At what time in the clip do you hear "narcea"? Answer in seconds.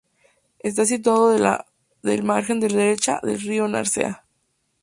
3.67-4.25